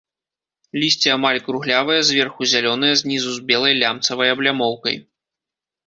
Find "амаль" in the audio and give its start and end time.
1.17-1.41